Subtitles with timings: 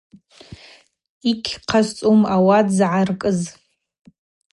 [1.27, 3.39] Йыгьцӏаскӏуам ауат згӏаркӏыз.